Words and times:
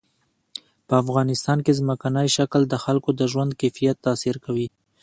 په 0.87 0.93
افغانستان 1.03 1.57
کې 1.65 1.77
ځمکنی 1.79 2.27
شکل 2.37 2.61
د 2.67 2.75
خلکو 2.83 3.09
د 3.15 3.21
ژوند 3.31 3.51
کیفیت 3.61 3.95
تاثیر 4.07 4.35
کوي. 4.45 4.67